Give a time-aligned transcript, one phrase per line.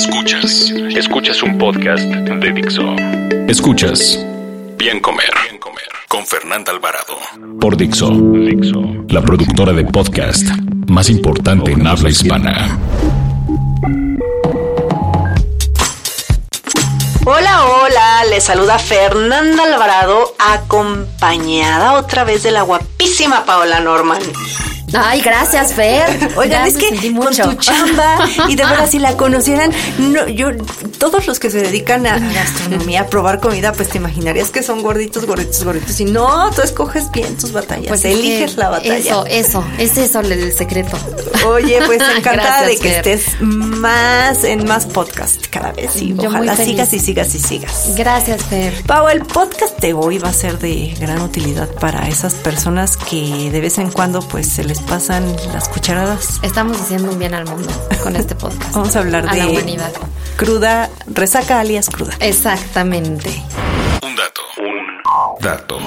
[0.00, 2.96] Escuchas, escuchas un podcast de Dixo.
[3.48, 4.18] Escuchas.
[4.78, 5.84] Bien Comer, Bien Comer.
[6.08, 7.18] Con Fernanda Alvarado.
[7.60, 10.48] Por Dixo, Dixo, la productora de podcast
[10.88, 12.78] más importante en habla hispana.
[17.26, 24.22] Hola, hola, les saluda Fernanda Alvarado, acompañada otra vez de la guapísima Paola Norman.
[24.94, 26.30] Ay, gracias, Fer.
[26.36, 28.18] Oigan, es que con tu chamba
[28.48, 30.50] y de verdad si la conocieran, no, yo,
[30.98, 34.82] todos los que se dedican a gastronomía, a probar comida, pues te imaginarías que son
[34.82, 36.00] gorditos, gorditos, gorditos.
[36.00, 38.96] Y no, tú escoges bien tus batallas, pues eliges la batalla.
[38.96, 40.98] Eso, eso, es eso el secreto.
[41.46, 46.92] Oye, pues encantada de que estés más en más podcast cada vez y ojalá sigas
[46.92, 47.94] y sigas y sigas.
[47.96, 48.74] Gracias, Fer.
[48.86, 53.50] Pau, el podcast de hoy va a ser de gran utilidad para esas personas que
[53.50, 56.40] de vez en cuando pues se les pasan las cucharadas.
[56.42, 57.70] Estamos haciendo un bien al mundo
[58.02, 58.74] con este podcast.
[58.74, 59.92] Vamos a hablar a de la humanidad.
[60.36, 62.12] cruda, resaca alias cruda.
[62.20, 63.30] Exactamente.
[64.02, 65.78] Un dato, un dato.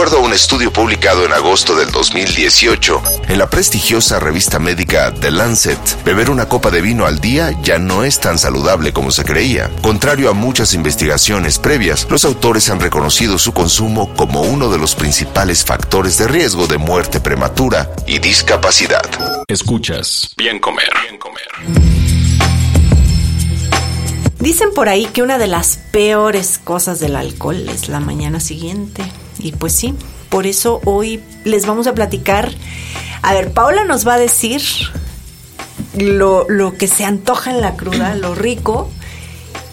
[0.00, 5.30] Acuerdo a un estudio publicado en agosto del 2018 en la prestigiosa revista médica The
[5.30, 9.24] Lancet, beber una copa de vino al día ya no es tan saludable como se
[9.24, 9.70] creía.
[9.82, 14.94] Contrario a muchas investigaciones previas, los autores han reconocido su consumo como uno de los
[14.94, 19.04] principales factores de riesgo de muerte prematura y discapacidad.
[19.48, 20.88] Escuchas Bien Comer.
[21.02, 21.46] Bien Comer.
[24.38, 29.04] Dicen por ahí que una de las peores cosas del alcohol es la mañana siguiente.
[29.40, 29.94] Y pues sí,
[30.28, 32.50] por eso hoy les vamos a platicar.
[33.22, 34.62] A ver, Paula nos va a decir
[35.96, 38.90] lo, lo que se antoja en la cruda, lo rico.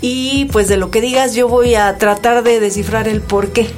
[0.01, 3.69] Y pues de lo que digas yo voy a tratar de descifrar el por qué.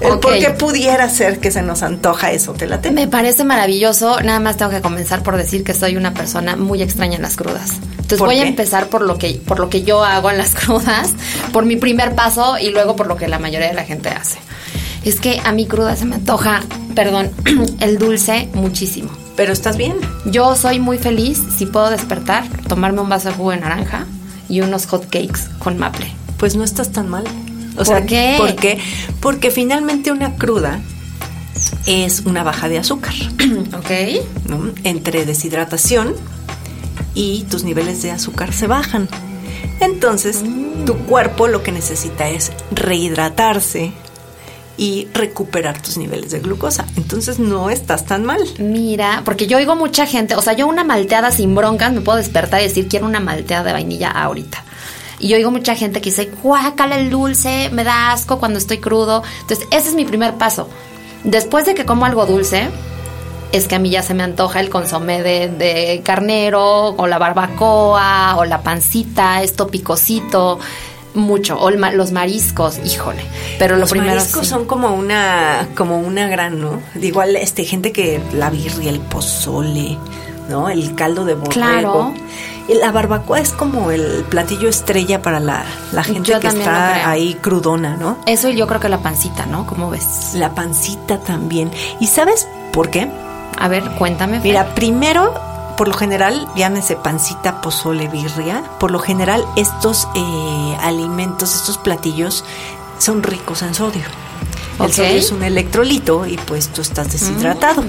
[0.00, 4.20] El por qué pudiera ser que se nos antoja eso, te la Me parece maravilloso.
[4.20, 7.36] Nada más tengo que comenzar por decir que soy una persona muy extraña en las
[7.36, 7.72] crudas.
[7.92, 10.54] Entonces ¿Por voy a empezar por lo que por lo que yo hago en las
[10.54, 11.14] crudas,
[11.52, 14.38] por mi primer paso y luego por lo que la mayoría de la gente hace.
[15.06, 16.64] Es que a mi cruda se me antoja,
[16.96, 17.30] perdón,
[17.80, 19.08] el dulce muchísimo.
[19.36, 19.94] Pero estás bien.
[20.24, 24.04] Yo soy muy feliz si puedo despertar, tomarme un vaso de jugo de naranja
[24.48, 26.12] y unos hot cakes con maple.
[26.38, 27.22] Pues no estás tan mal.
[27.74, 28.34] O ¿Por sea, qué?
[28.36, 28.80] ¿Por qué?
[29.20, 30.80] Porque finalmente una cruda
[31.86, 33.14] es una baja de azúcar.
[33.78, 34.48] ¿Ok?
[34.48, 34.72] ¿no?
[34.82, 36.16] Entre deshidratación
[37.14, 39.08] y tus niveles de azúcar se bajan.
[39.78, 40.42] Entonces,
[40.84, 43.92] tu cuerpo lo que necesita es rehidratarse
[44.76, 46.86] y recuperar tus niveles de glucosa.
[46.96, 48.42] Entonces, no estás tan mal.
[48.58, 52.18] Mira, porque yo oigo mucha gente, o sea, yo una malteada sin broncas me puedo
[52.18, 54.62] despertar y decir quiero una malteada de vainilla ahorita.
[55.18, 58.78] Y yo oigo mucha gente que dice, guácala el dulce, me da asco cuando estoy
[58.78, 59.22] crudo.
[59.40, 60.68] Entonces, ese es mi primer paso.
[61.24, 62.68] Después de que como algo dulce,
[63.52, 68.36] es que a mí ya se me antoja el consomé de, carnero, o la barbacoa,
[68.36, 70.58] o la pancita, esto picosito,
[71.16, 71.58] mucho.
[71.58, 73.22] O los mariscos, híjole.
[73.58, 74.50] Pero lo Los primero mariscos sí.
[74.50, 76.80] son como una, como una gran, ¿no?
[77.00, 79.98] Igual, este, gente que la birria, el pozole,
[80.48, 80.68] ¿no?
[80.68, 81.52] El caldo de borrego.
[81.52, 82.14] Claro.
[82.68, 86.58] Y La barbacoa es como el platillo estrella para la, la gente Yo que lo
[86.58, 88.18] está ahí crudona, ¿no?
[88.26, 89.66] Eso y yo creo que la pancita, ¿no?
[89.66, 90.32] ¿Cómo ves?
[90.34, 91.70] La pancita también.
[92.00, 93.08] ¿Y sabes por qué?
[93.58, 94.38] A ver, cuéntame.
[94.38, 94.42] Fer.
[94.42, 95.32] Mira, primero,
[95.76, 102.44] por lo general, llámese pancita, pozole, birria, por lo general estos eh, alimentos, estos platillos
[102.98, 104.02] son ricos en sodio.
[104.80, 107.84] El sodio es un electrolito y pues tú estás deshidratado.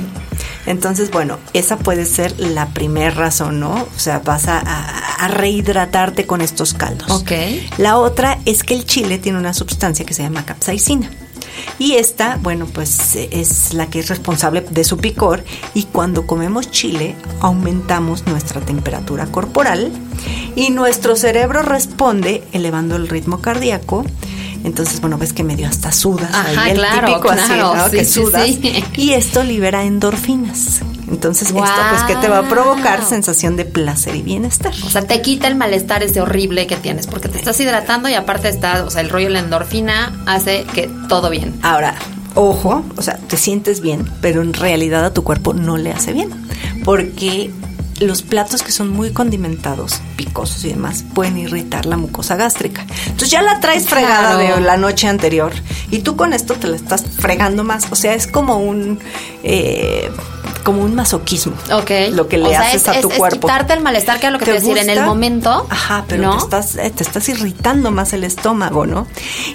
[0.66, 3.72] Entonces, bueno, esa puede ser la primera razón, ¿no?
[3.74, 7.10] O sea, vas a, a- a rehidratarte con estos caldos.
[7.10, 7.32] Ok.
[7.78, 11.10] La otra es que el chile tiene una sustancia que se llama capsaicina.
[11.80, 15.44] Y esta, bueno, pues eh, es la que es responsable de su picor
[15.74, 19.92] y cuando comemos chile aumentamos nuestra temperatura corporal
[20.56, 24.06] y nuestro cerebro responde elevando el ritmo cardíaco.
[24.64, 26.32] Entonces, bueno, ves que medio hasta sudas.
[26.34, 27.90] Ajá, ahí el claro, típico así, claro, ¿no?
[27.90, 28.46] sí, que sí, sudas.
[28.48, 28.84] sí.
[28.96, 30.82] Y esto libera endorfinas.
[31.10, 34.74] Entonces, esto pues que te va a provocar sensación de placer y bienestar.
[34.86, 38.14] O sea, te quita el malestar ese horrible que tienes, porque te estás hidratando y
[38.14, 41.54] aparte está, o sea, el rollo de la endorfina hace que todo bien.
[41.64, 41.96] Ahora,
[42.36, 46.12] ojo, o sea, te sientes bien, pero en realidad a tu cuerpo no le hace
[46.14, 46.30] bien.
[46.84, 47.52] Porque
[48.00, 52.86] los platos que son muy condimentados, picosos y demás, pueden irritar la mucosa gástrica.
[53.06, 54.56] Entonces ya la traes fregada Claro.
[54.58, 55.52] de la noche anterior
[55.90, 57.88] y tú con esto te la estás fregando más.
[57.92, 59.00] O sea, es como un...
[59.44, 60.37] eh, como un
[60.98, 61.54] masoquismo.
[61.72, 61.92] Ok.
[62.12, 63.48] Lo que le O sea, haces es- a tu es- es cuerpo.
[63.48, 65.66] quitarte el malestar, que es lo que te, decir, en el momento.
[65.70, 66.32] Ajá, pero ¿no?
[66.38, 69.08] te, estás, eh, te estás irritando más el estómago, ¿no?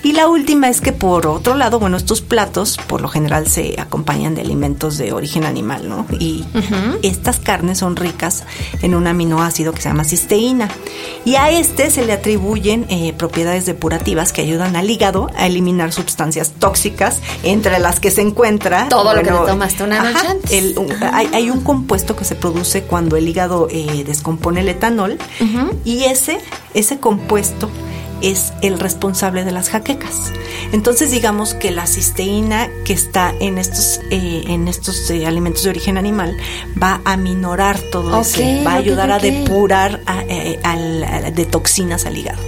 [0.03, 3.79] Y la última es que por otro lado, bueno, estos platos por lo general se
[3.79, 6.07] acompañan de alimentos de origen animal, ¿no?
[6.19, 6.45] Y
[7.03, 8.45] estas carnes son ricas
[8.83, 10.69] en un aminoácido que se llama cisteína.
[11.25, 15.93] Y a este se le atribuyen eh, propiedades depurativas que ayudan al hígado a eliminar
[15.93, 18.89] sustancias tóxicas, entre las que se encuentra...
[18.89, 20.51] Todo lo que te tomaste una noche antes.
[20.53, 24.69] el- un- hay, hay un compuesto que se produce cuando el hígado eh, descompone el
[24.69, 25.19] etanol
[25.85, 26.39] y ese,
[26.75, 27.69] ese compuesto
[28.21, 30.31] es el responsable de las jaquecas.
[30.73, 35.71] Entonces digamos que la cisteína que está en estos, eh, en estos eh, alimentos de
[35.71, 36.37] origen animal
[36.81, 41.45] va a minorar todo eso, va a ayudar a depurar a- eh, al- a- de
[41.47, 42.39] toxinas al hígado.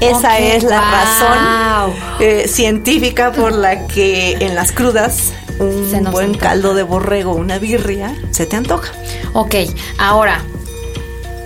[0.00, 1.94] Esa es la wow.
[1.94, 6.48] razón científica por la que en las crudas un buen antoja.
[6.50, 8.92] caldo de borrego, una birria, se te antoja.
[9.32, 9.54] Ok,
[9.98, 10.42] ahora,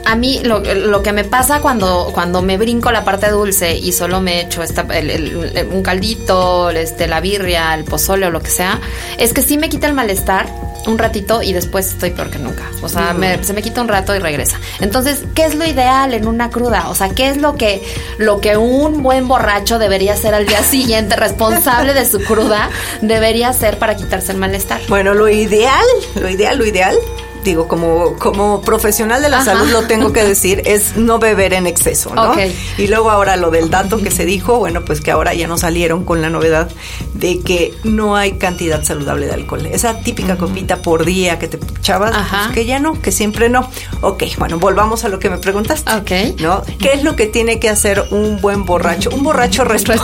[0.04, 3.92] a mí lo, lo que me pasa cuando, cuando me brinco la parte dulce y
[3.92, 8.30] solo me echo esta, el- el- el- un caldito, este, la birria, el pozole o
[8.30, 8.80] lo que sea,
[9.18, 10.46] es que sí me quita el malestar
[10.86, 12.64] un ratito y después estoy peor que nunca.
[12.82, 14.58] O sea, me- se me quita un rato y regresa.
[14.80, 16.88] Entonces, ¿qué es lo ideal en una cruda?
[16.88, 17.82] O sea, ¿qué es lo que,
[18.18, 22.70] lo que un buen borracho debería hacer al día siguiente, responsable de su cruda,
[23.00, 24.80] debería hacer para quitarse el malestar?
[24.88, 25.84] Bueno, lo ideal,
[26.20, 26.96] lo ideal, lo ideal,
[27.44, 29.52] digo, como, como profesional de la Ajá.
[29.52, 32.32] salud lo tengo que decir, es no beber en exceso, ¿no?
[32.32, 32.38] Ok.
[32.78, 35.60] Y luego ahora lo del dato que se dijo, bueno, pues que ahora ya nos
[35.60, 36.70] salieron con la novedad
[37.14, 39.66] de que no hay cantidad saludable de alcohol.
[39.66, 43.68] Esa típica copita por día que te echabas, pues que ya no, que siempre no.
[44.00, 45.90] Ok, bueno, volvamos a lo que me preguntaste.
[45.92, 46.40] Ok.
[46.40, 46.62] ¿No?
[46.78, 49.10] ¿Qué es lo que tiene que hacer un buen borracho?
[49.10, 50.02] Un borracho responsable,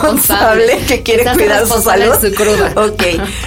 [0.67, 0.85] Responsable.
[0.87, 2.13] que quiere hace cuidar su salud.
[2.21, 2.73] su cruda.
[2.75, 3.03] Ok,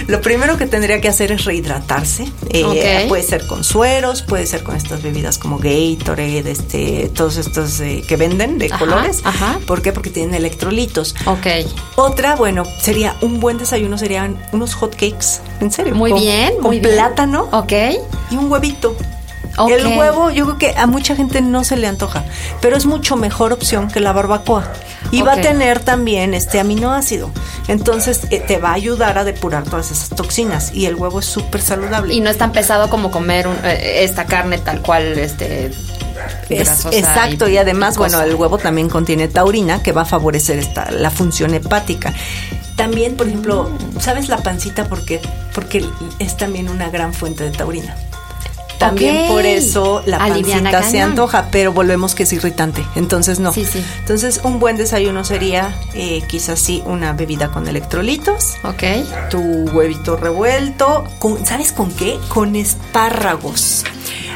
[0.07, 2.25] lo primero que tendría que hacer es rehidratarse.
[2.49, 3.07] Eh, Ok.
[3.09, 8.15] Puede ser con puede ser con estas bebidas como Gatorade, este, todos estos eh, que
[8.15, 9.19] venden de Ajá, colores.
[9.25, 9.59] ajá.
[9.67, 9.91] ¿Por qué?
[9.91, 11.15] Porque tienen electrolitos.
[11.25, 11.47] Ok.
[11.95, 15.95] Otra, bueno, sería un buen desayuno, serían unos hot cakes, en serio.
[15.95, 16.93] Muy con- bien, con muy bien.
[16.95, 17.73] plátano Ok.
[18.31, 18.95] y un huevito.
[19.69, 22.23] El huevo, yo creo que a mucha gente no se le antoja,
[22.61, 24.71] pero es mucho mejor opción que la barbacoa.
[25.11, 27.29] Y va a tener también este aminoácido.
[27.67, 30.71] Entonces eh, te va a ayudar a depurar todas esas toxinas.
[30.73, 32.13] Y el huevo es súper saludable.
[32.15, 35.71] Y no es tan pesado como comer un- eh, esta carne tal cual, este.
[36.49, 40.89] Es- exacto, y, además, bueno, el huevo también contiene taurina que va a favorecer esta,
[40.91, 42.13] la función hepática.
[42.75, 45.19] También, por ejemplo, ¿sabes la pancita por qué?
[45.53, 45.85] Porque
[46.19, 47.95] es también una gran fuente de taurina.
[48.77, 52.83] También por eso la Aliviana pancita se antoja, pero volvemos que es irritante.
[52.95, 53.53] Entonces no.
[53.53, 53.83] Sí, sí.
[53.99, 58.83] Entonces un buen desayuno sería eh, quizás sí una bebida con electrolitos, Ok.
[59.29, 59.39] tu
[59.71, 62.17] huevito revuelto, con, ¿sabes con qué?
[62.29, 63.83] Con espárragos.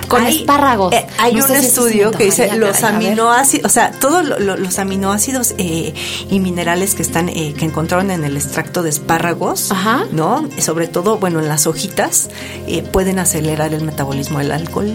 [0.07, 0.93] Con espárragos.
[0.93, 4.39] eh, hay No un estudio que dice antojaría, los caray, aminoácidos, o sea, todos lo-
[4.39, 5.93] lo- los aminoácidos eh,
[6.29, 10.05] y minerales que están eh, que encontraron en el extracto de espárragos, Ajá.
[10.11, 10.47] ¿no?
[10.59, 12.29] Sobre todo, bueno, en las hojitas
[12.67, 14.91] eh, pueden acelerar el metabolismo del alcohol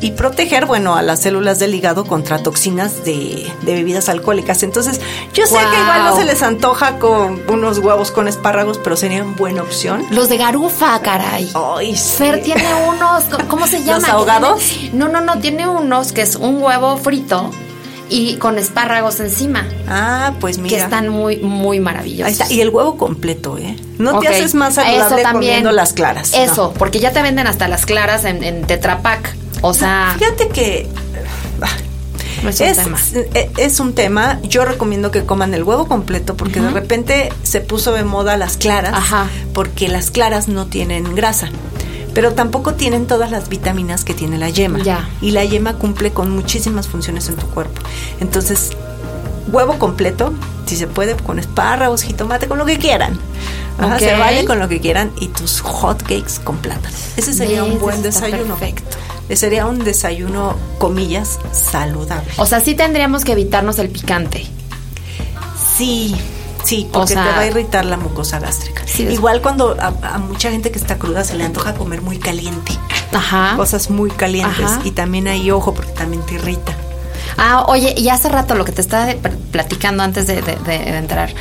[0.00, 4.62] y proteger, bueno, a las células del hígado contra toxinas de, de bebidas alcohólicas.
[4.62, 5.00] Entonces,
[5.34, 9.34] yo sé que igual no se les antoja con unos huevos con espárragos, pero serían
[9.34, 10.04] buena opción.
[10.10, 11.50] Los de garufa, caray.
[11.54, 12.16] Ay, sí.
[12.18, 13.98] Fer tiene unos, ¿cómo se llama?
[14.06, 14.62] ¿Los ahogados?
[14.92, 17.50] No, no, no, tiene unos que es un huevo frito
[18.10, 20.76] y con espárragos encima, Ah, pues mira.
[20.76, 22.26] que están muy, muy maravillosos.
[22.26, 22.50] Ahí está.
[22.54, 23.76] Y el huevo completo, ¿eh?
[23.98, 25.52] No te haces más Eso saludable también.
[25.54, 26.32] comiendo las claras.
[26.32, 26.38] no.
[26.38, 29.36] Eso, porque ya te venden hasta las claras en, en Tetra Pak.
[29.62, 30.88] O sea, Fíjate que
[32.48, 32.98] es un tema.
[33.34, 34.40] eh, es un tema.
[34.42, 38.56] Yo recomiendo que coman el huevo completo porque de repente se puso de moda las
[38.56, 38.92] claras.
[38.94, 39.26] Ajá.
[39.52, 41.48] Porque las claras no tienen grasa.
[42.14, 44.80] Pero tampoco tienen todas las vitaminas que tiene la yema.
[44.82, 45.08] Ya.
[45.20, 47.80] Y la yema cumple con muchísimas funciones en tu cuerpo.
[48.20, 48.70] Entonces,
[49.52, 50.32] huevo completo,
[50.66, 53.18] si se puede, con espárragos, jitomate, con lo que quieran.
[53.78, 53.98] Ajá.
[54.00, 56.96] Se vale con lo que quieran y tus hot cakes con plátano.
[57.16, 57.80] Ese sería un ¿Ves?
[57.80, 58.56] buen desayuno.
[58.56, 58.96] perfecto.
[59.36, 62.30] Sería un desayuno, comillas, saludable.
[62.38, 64.46] O sea, sí tendríamos que evitarnos el picante.
[65.76, 66.14] Sí,
[66.64, 68.82] sí, porque sea- te va a irritar la mucosa gástrica.
[68.86, 72.18] Sí, Igual cuando a, a mucha gente que está cruda se le antoja comer muy
[72.18, 72.72] caliente,
[73.12, 73.54] Ajá.
[73.56, 74.64] cosas muy calientes.
[74.64, 74.80] Ajá.
[74.84, 76.74] Y también hay ojo porque también te irrita.
[77.36, 79.12] Ah, oye, y hace rato lo que te estaba
[79.52, 81.32] platicando antes de, de- de entrar.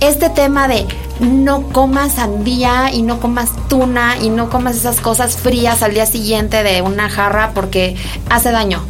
[0.00, 0.86] Este tema de
[1.20, 6.06] no comas sandía y no comas tuna y no comas esas cosas frías al día
[6.06, 7.96] siguiente de una jarra porque
[8.30, 8.84] hace daño.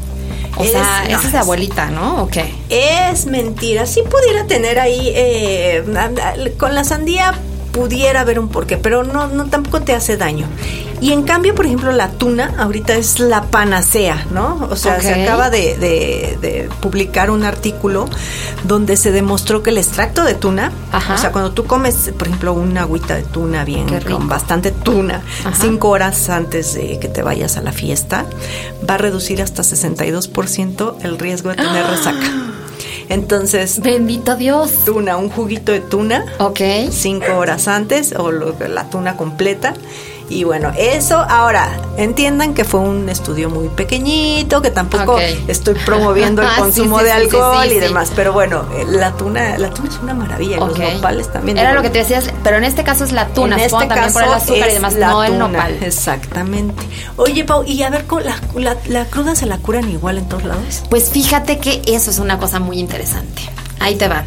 [0.56, 2.22] O Es- sea, no, esa es es- abuelita, ¿no?
[2.22, 2.54] ¿O qué?
[2.68, 3.86] Es mentira.
[3.86, 5.84] Sí pudiera tener ahí, eh,
[6.58, 7.34] con la sandía
[7.74, 10.46] pudiera haber un porqué, pero no, no tampoco te hace daño.
[11.00, 14.66] Y en cambio, por ejemplo, la tuna ahorita es la panacea, ¿no?
[14.70, 18.08] O sea, se acaba de, de- de publicar un artículo
[18.62, 21.14] donde se demostró que el extracto de tuna, Ajá.
[21.14, 25.20] o sea, cuando tú comes, por ejemplo, una agüita de tuna bien, con bastante tuna,
[25.44, 25.54] Ajá.
[25.60, 28.24] cinco horas antes de que te vayas a la fiesta,
[28.88, 32.30] va a reducir hasta 62% el riesgo de tener resaca.
[33.08, 34.70] Entonces, Bendito Dios.
[34.84, 36.60] tuna, un juguito de tuna, Ok.
[36.90, 39.74] cinco horas antes, o lo- la tuna completa.
[40.28, 46.42] Y bueno, eso ahora, entiendan que fue un estudio muy pequeñito, que tampoco estoy promoviendo
[46.42, 48.10] el sí, consumo sí, de alcohol sí, y demás.
[48.16, 50.78] Pero bueno, eh, la tuna, la tuna es una maravilla, y Ok.
[50.78, 51.58] los nopales también.
[51.58, 54.12] Era lo que te decías, pero en este caso es la tuna, en este también
[54.12, 55.78] por el caso azúcar y es demás, la no el tuna, nopal.
[55.82, 56.82] Exactamente.
[57.16, 60.28] Oye, Pau, y a ver, con la, la, la cruda se la curan igual en
[60.28, 60.82] todos lados?
[60.88, 63.42] Pues fíjate que eso es una cosa muy interesante.
[63.80, 64.24] Ahí te va.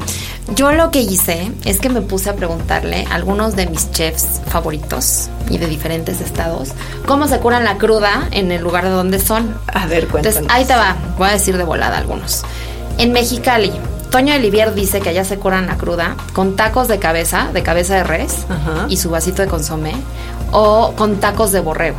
[0.56, 4.42] Yo lo que hice es que me puse a preguntarle a algunos de mis chefs
[4.48, 6.70] favoritos y de diferentes estados
[7.06, 9.58] cómo se curan la cruda en el lugar de donde son.
[9.68, 10.38] A ver, cuéntanos.
[10.38, 10.96] Entonces, ahí te va.
[11.18, 12.44] Voy a decir de volada algunos.
[12.98, 13.72] En Mexicali,
[14.10, 17.96] Toño Olivier dice que allá se curan la cruda con tacos de cabeza, de cabeza
[17.96, 18.86] de res Ajá.
[18.88, 19.94] y su vasito de consomé
[20.52, 21.98] o con tacos de borrego.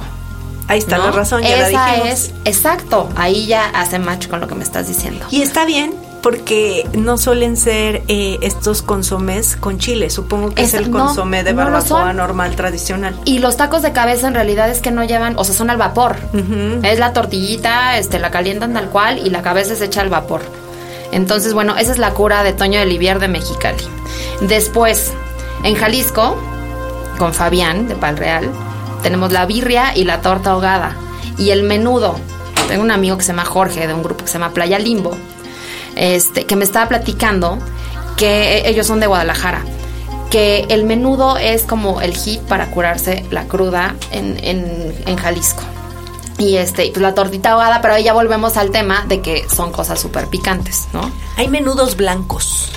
[0.69, 1.05] Ahí está ¿no?
[1.07, 2.09] la razón, ya Esa la dijimos.
[2.13, 5.27] es, exacto, ahí ya hace match con lo que me estás diciendo.
[5.31, 10.11] Y está bien porque no suelen ser eh, estos consomés con chile.
[10.11, 13.19] Supongo que es, Es- el consomé de no barbacoa normal, tradicional.
[13.25, 15.77] Y los tacos de cabeza en realidad es que no llevan, o sea, son al
[15.77, 16.17] vapor.
[16.83, 20.43] Es la tortillita, este, la calientan tal cual y la cabeza se echa al vapor.
[21.13, 23.83] Entonces, bueno, esa es la cura de Toño de Livier de Mexicali.
[24.43, 25.13] Después,
[25.65, 26.37] en Jalisco,
[27.19, 28.49] con Fabián de Palreal,
[29.03, 30.97] tenemos la birria y la torta ahogada.
[31.39, 32.17] Y el menudo.
[32.69, 35.17] Tengo un amigo que se llama Jorge, de un grupo que se llama Playa Limbo,
[35.99, 37.59] este, que me estaba platicando
[38.17, 39.63] que ellos son de Guadalajara.
[40.31, 45.63] Que el menudo es como el hit para curarse la cruda en, en- en Jalisco.
[46.39, 49.73] Y este, pues la tortita ahogada, pero ahí ya volvemos al tema de que son
[49.73, 51.11] cosas súper picantes, ¿no?
[51.37, 52.69] Hay menudos blancos.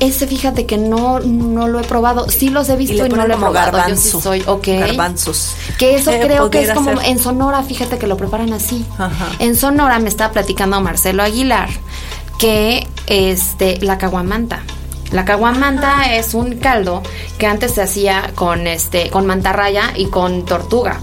[0.00, 2.28] Ese fíjate que no, no lo he probado.
[2.30, 3.52] Sí los he visto y, no lo he probado.
[3.52, 3.90] garbanzo.
[4.12, 4.66] Yo sí soy, ok.
[4.80, 5.52] Garbanzos.
[5.78, 7.10] Que eso Eh, creo que es como ser.
[7.10, 8.86] en Sonora, fíjate que lo preparan así.
[8.98, 9.26] Ajá.
[9.38, 11.68] En Sonora me estaba platicando Marcelo Aguilar
[12.40, 14.62] que este la caguamanta.
[15.12, 17.02] La caguamanta es un caldo
[17.38, 21.00] que antes se hacía con este con mantarraya y con tortuga.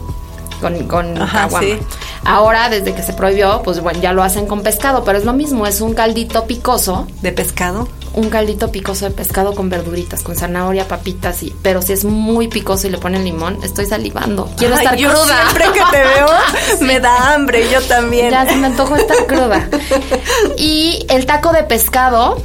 [0.60, 1.68] Con, con Ajá, caguama.
[1.68, 1.78] sí.
[2.26, 5.34] Ahora, desde que se prohibió, pues bueno, ya lo hacen con pescado, pero es lo
[5.34, 7.88] mismo, es un caldito picoso ¿De pescado?
[8.14, 12.48] Un caldito picoso de pescado con verduritas, con zanahoria, papitas, y, pero si es muy
[12.48, 14.50] picoso y le ponen limón, estoy salivando.
[14.58, 15.50] Quiero Ay, estar yo cruda.
[15.50, 16.28] Siempre que te veo,
[16.88, 17.70] me da hambre.
[17.72, 18.32] Yo también.
[18.32, 19.68] Ya se me antojó estar cruda.
[20.58, 22.42] Y el taco de pescado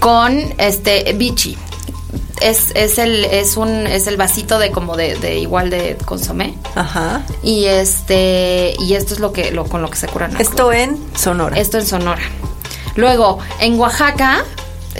[0.00, 1.56] con este bichi.
[2.40, 6.58] Es, es el es un es el vasito de como de, de igual de consomé
[6.74, 7.22] Ajá.
[7.44, 10.98] y este y esto es lo que lo con lo que se curan Esto en
[11.16, 11.56] Sonora.
[11.56, 12.22] Esto en Sonora.
[12.96, 14.44] Luego, en Oaxaca,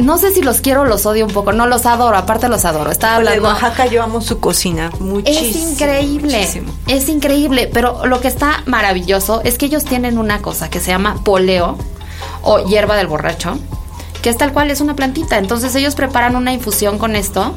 [0.00, 1.52] no sé si los quiero o los odio un poco.
[1.52, 2.90] No los adoro, aparte los adoro.
[2.90, 3.48] Estaba Híjole, hablando.
[3.50, 5.48] Oaxaca yo amo su cocina muchísimo.
[5.48, 6.72] Es increíble, muchísimo.
[6.88, 10.90] es increíble, pero lo que está maravilloso es que ellos tienen una cosa que se
[10.90, 11.76] llama poleo
[12.42, 13.58] o hierba del borracho,
[14.22, 15.38] que es tal cual, es una plantita.
[15.38, 17.54] Entonces ellos preparan una infusión con esto.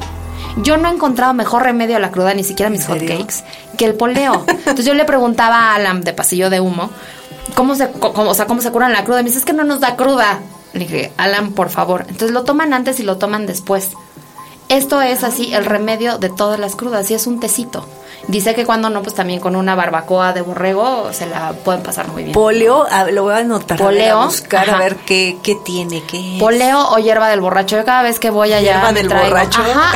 [0.58, 3.44] Yo no he encontrado mejor remedio a la cruda, ni siquiera mis hotcakes,
[3.76, 4.44] que el poleo.
[4.48, 6.90] Entonces yo le preguntaba a Alan de Pasillo de Humo,
[7.54, 9.20] ¿cómo se, cómo, o sea, cómo se curan la cruda?
[9.20, 10.40] Y me dice, es que no nos da cruda.
[10.72, 12.02] Le dije, Alan, por favor.
[12.08, 13.92] Entonces lo toman antes y lo toman después.
[14.68, 17.86] Esto es así el remedio de todas las crudas y es un tecito.
[18.28, 22.08] Dice que cuando no, pues también con una barbacoa de borrego se la pueden pasar
[22.08, 22.32] muy bien.
[22.34, 23.78] Poleo, a- lo voy a anotar.
[23.78, 26.40] Poleo, A buscar a ver qué, qué tiene, qué es.
[26.42, 27.76] Poleo o hierba del borracho.
[27.76, 28.72] Yo cada vez que voy allá.
[28.72, 29.60] ¿Hierba del traigo- borracho?
[29.62, 29.92] Ajá.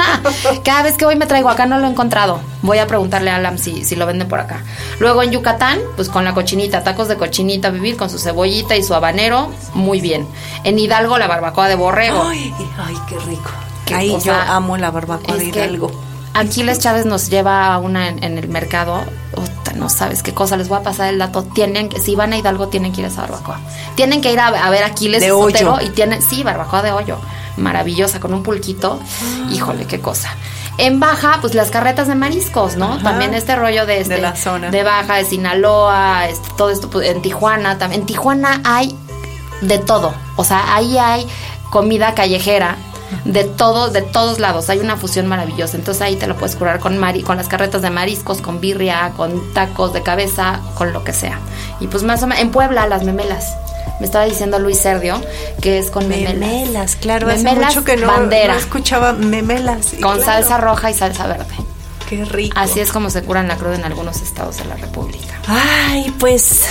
[0.64, 1.50] cada vez que voy me traigo.
[1.50, 2.40] Acá no lo he encontrado.
[2.62, 4.62] Voy a preguntarle a Alam si, si lo venden por acá.
[4.98, 8.82] Luego en Yucatán, pues con la cochinita, tacos de cochinita, vivir con su cebollita y
[8.82, 10.26] su habanero, muy bien.
[10.64, 12.22] En Hidalgo, la barbacoa de borrego.
[12.28, 13.50] Ay, ay, qué rico.
[13.94, 15.90] Ahí yo amo la barbacoa de Hidalgo.
[16.34, 19.02] Aquiles Chávez nos lleva a una en, en el mercado.
[19.74, 20.56] No sabes qué cosa.
[20.56, 21.42] Les voy a pasar el dato.
[21.42, 23.60] Tienen que, si van a Hidalgo, tienen que ir a esa barbacoa.
[23.94, 25.86] Tienen que ir a, a ver Aquiles De Sotero hoyo.
[25.86, 27.18] y tienen, sí, barbacoa de hoyo.
[27.56, 29.00] Maravillosa, con un pulquito.
[29.02, 29.48] Ah.
[29.52, 30.30] Híjole, qué cosa.
[30.78, 32.94] En Baja, pues las carretas de mariscos, ¿no?
[32.94, 33.02] Ajá.
[33.02, 34.70] También este rollo de este, De la zona.
[34.70, 38.02] de Baja, de Sinaloa, este, todo esto, pues, en Tijuana también.
[38.02, 38.96] En Tijuana hay
[39.60, 40.14] de todo.
[40.36, 41.26] O sea, ahí hay
[41.70, 42.76] comida callejera
[43.24, 44.70] de todos, de todos lados.
[44.70, 45.76] Hay una fusión maravillosa.
[45.76, 49.12] Entonces ahí te lo puedes curar con mari, con las carretas de mariscos, con birria,
[49.16, 51.38] con tacos de cabeza, con lo que sea.
[51.80, 53.56] Y pues más o menos, en Puebla, las memelas.
[54.00, 55.20] Me estaba diciendo Luis Serdio
[55.60, 56.34] que es con memelas.
[56.34, 57.26] Memelas, claro.
[57.26, 58.54] Memelas hace mucho que no, bandera.
[58.54, 59.88] no escuchaba memelas.
[60.00, 61.54] Con claro, salsa roja y salsa verde.
[62.08, 62.56] Qué rico.
[62.58, 65.34] Así es como se curan la cruda en algunos estados de la República.
[65.46, 66.62] Ay, pues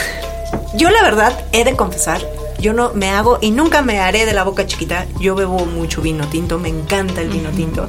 [0.75, 2.22] yo la verdad he de confesar,
[2.60, 5.06] yo no me hago y nunca me haré de la boca chiquita.
[5.20, 7.88] Yo bebo mucho vino tinto, me encanta el vino tinto.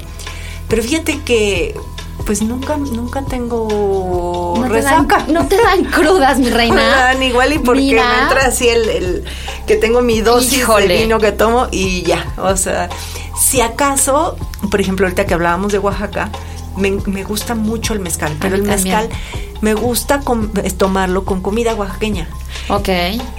[0.68, 1.74] Pero fíjate que
[2.26, 5.18] pues nunca nunca tengo No te, resaca.
[5.18, 6.82] dan, no te dan crudas, mi Me reina.
[6.96, 8.06] dan igual y porque Mira.
[8.12, 9.24] me entra así el, el-
[9.66, 10.88] que tengo mi dosis Híjole.
[10.88, 12.26] de vino que tomo y ya.
[12.38, 12.88] O sea,
[13.40, 14.36] si acaso,
[14.70, 16.30] por ejemplo, ahorita que hablábamos de Oaxaca,
[16.76, 18.96] me, me gusta mucho el mezcal, pero el también.
[18.98, 19.08] mezcal
[19.60, 20.20] me gusta
[20.76, 22.28] tomarlo con comida oaxaqueña.
[22.68, 22.88] Ok.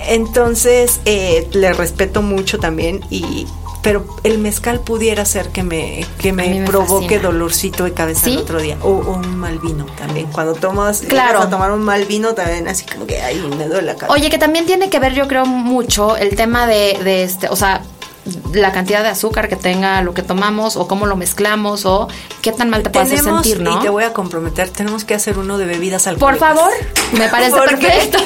[0.08, 3.48] Entonces, eh, le respeto mucho también y
[3.82, 7.22] pero el mezcal pudiera ser que me que me, me provoque fascina.
[7.22, 8.34] dolorcito de cabeza ¿Sí?
[8.34, 11.40] el otro día o, o un mal vino también cuando tomas Claro.
[11.40, 14.30] a tomar un mal vino también así como que ay me duele la cabeza Oye,
[14.30, 17.82] que también tiene que ver, yo creo, mucho el tema de, de este, o sea,
[18.54, 22.08] la cantidad de azúcar que tenga lo que tomamos o cómo lo mezclamos o
[22.42, 23.78] qué tan mal te puede hacer tenemos sentir, ¿no?
[23.80, 26.72] y te voy a comprometer tenemos que hacer uno de bebidas alcohólicas Por favor,
[27.14, 28.18] me parece perfecto.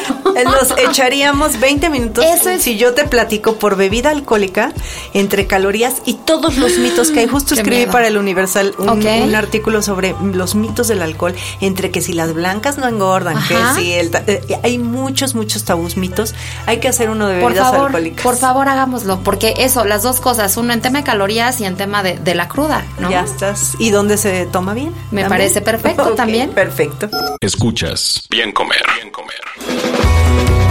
[0.46, 4.72] Nos echaríamos 20 minutos Eso es- si yo te platico por bebida alcohólica
[5.14, 7.28] entre calorías y todos los mitos que hay.
[7.34, 7.92] Justo Qué escribí miedo.
[7.92, 12.78] para el Universal un, artículo sobre los mitos del alcohol, entre que si las blancas
[12.78, 13.76] no engordan, Ajá.
[13.76, 14.12] que si el...
[14.28, 16.34] eh, hay muchos, muchos tabús mitos.
[16.66, 18.24] Hay que hacer uno de Por bebidas favor, alcohólicas.
[18.24, 21.76] por favor, hagámoslo, porque eso, las dos cosas, uno en tema de calorías y en
[21.76, 23.12] tema de, de la cruda, ¿no?
[23.12, 23.76] Ya estás.
[23.78, 24.90] ¿Y dónde se toma bien?
[25.12, 25.30] Me ¿También?
[25.30, 26.50] parece perfecto, también.
[26.50, 27.10] Perfecto.
[27.40, 28.82] Escuchas Bien Comer.
[28.96, 30.63] Bien Comer.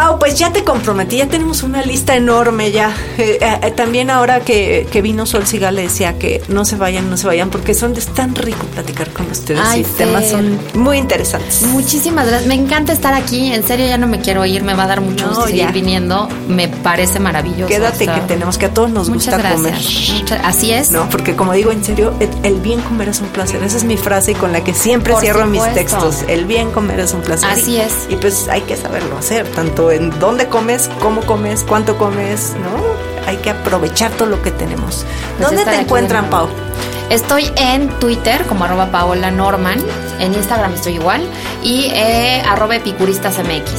[0.00, 2.90] Pau, pues ya te comprometí, ya tenemos una lista enorme ya.
[3.18, 6.76] Eh, eh, eh, también ahora que, que vino Sol Sigal le decía que no se
[6.76, 10.26] vayan, no se vayan, porque son es tan rico platicar con ustedes Ay, y temas
[10.30, 11.60] son muy interesantes.
[11.64, 12.48] Muchísimas gracias.
[12.48, 13.52] Me encanta estar aquí.
[13.52, 14.62] En serio, ya no me quiero ir.
[14.62, 15.70] Me va a dar mucho No, gusto seguir ya.
[15.70, 16.30] viniendo.
[16.48, 17.66] Me parece maravilloso.
[17.68, 19.54] Quédate o sea, que tenemos que a todos nos gusta gracias.
[19.54, 19.74] comer.
[20.22, 20.92] Muchas- así es.
[20.92, 23.62] No, porque como digo, en serio, el, bien comer es un placer.
[23.62, 26.24] Esa es mi frase y con la que siempre Por cierro mis textos.
[26.26, 27.50] El bien comer es un placer.
[27.50, 27.92] Así Y- es.
[28.08, 32.70] Y pues hay que saberlo hacer, tanto en dónde comes, cómo comes, cuánto comes, ¿no?
[33.26, 35.06] Hay que aprovechar todo lo que tenemos.
[35.38, 36.48] Pues ¿Dónde te encuentran, Pau?
[37.10, 39.78] Estoy en Twitter como arroba Paola Norman.
[40.20, 41.22] En Instagram estoy igual.
[41.62, 43.70] Y eh, arroba epicuristasmx.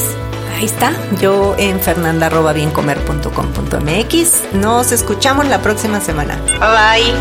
[0.57, 0.93] Ahí está.
[1.19, 4.53] Yo en fernanda.biencomer.com.mx.
[4.53, 6.37] Nos escuchamos la próxima semana.
[6.45, 7.13] Bye bye.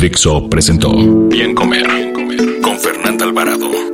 [0.00, 0.92] Dixo presentó
[1.28, 1.86] Bien Comer.
[1.90, 2.60] Bien Comer.
[2.62, 3.93] Con Fernanda Alvarado.